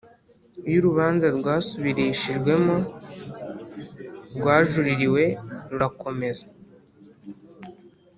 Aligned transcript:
Iyo 0.67 0.77
urubanza 0.79 1.27
rwasubirishijwemo 1.37 2.75
rwajuririwe 4.37 5.23
rurakomeza 5.69 6.45